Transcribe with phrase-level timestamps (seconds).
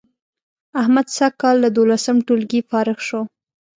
[0.81, 3.21] احمد سږ کال له دولسم ټولگي فارغ شو